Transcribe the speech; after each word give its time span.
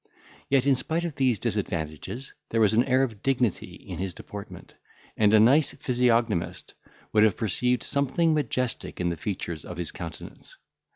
Yet, 0.49 0.65
in 0.65 0.73
spite 0.73 1.03
of 1.05 1.13
these 1.13 1.37
disadvantages, 1.37 2.33
there 2.49 2.59
was 2.59 2.73
an 2.73 2.83
air 2.85 3.03
of 3.03 3.21
dignity 3.21 3.75
in 3.75 3.99
his 3.99 4.15
deportment, 4.15 4.73
and 5.15 5.31
a 5.31 5.39
nice 5.39 5.73
physiognomist 5.73 6.73
would 7.13 7.21
have 7.23 7.37
perceived 7.37 7.83
something 7.83 8.33
majestic 8.33 8.99
in 8.99 9.09
the 9.09 9.15
features 9.17 9.63
of 9.63 9.77
his 9.77 9.91
countenance. 9.91 10.57